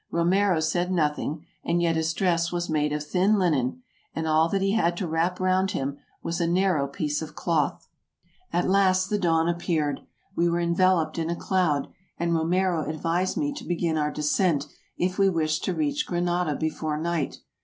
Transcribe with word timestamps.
Romero 0.09 0.59
said 0.59 0.91
nothing, 0.91 1.45
and 1.63 1.79
yet 1.79 1.95
his 1.95 2.11
dress 2.15 2.51
was 2.51 2.71
made 2.71 2.91
of 2.91 3.03
thin 3.03 3.37
linen, 3.37 3.83
and 4.15 4.25
all 4.27 4.49
that 4.49 4.63
he 4.63 4.71
had 4.71 4.97
to 4.97 5.07
wrap 5.07 5.39
round 5.39 5.69
him 5.69 5.95
was 6.23 6.41
a 6.41 6.47
narrow 6.47 6.87
piece 6.87 7.21
of 7.21 7.35
cloth. 7.35 7.87
At 8.51 8.67
last 8.67 9.11
the 9.11 9.19
dawn 9.19 9.47
appeared; 9.47 9.99
we 10.35 10.49
were 10.49 10.59
enveloped 10.59 11.19
in 11.19 11.29
a 11.29 11.35
cloud, 11.35 11.87
and 12.17 12.33
Romero 12.33 12.89
advised 12.89 13.37
me 13.37 13.53
to 13.53 13.63
begin 13.63 13.95
our 13.95 14.09
descent, 14.09 14.65
if 14.97 15.19
we 15.19 15.29
wished 15.29 15.63
to 15.65 15.73
reach 15.75 16.07
Granada 16.07 16.55
before 16.55 16.97
night. 16.97 17.37